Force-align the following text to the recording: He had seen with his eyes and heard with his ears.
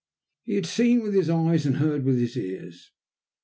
He 0.45 0.55
had 0.55 0.65
seen 0.65 1.03
with 1.03 1.13
his 1.13 1.29
eyes 1.29 1.67
and 1.67 1.77
heard 1.77 2.05
with 2.05 2.17
his 2.17 2.35
ears. 2.35 2.89